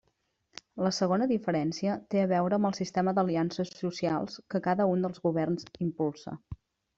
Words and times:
La 0.83 0.91
segona 0.99 1.27
diferència 1.31 1.97
té 2.13 2.21
a 2.21 2.29
veure 2.31 2.57
amb 2.57 2.69
el 2.69 2.75
sistema 2.77 3.13
d'aliances 3.19 3.75
socials 3.83 4.41
que 4.55 4.63
cada 4.69 4.89
un 4.95 5.07
dels 5.09 5.23
governs 5.29 5.69
impulsa. 5.91 6.35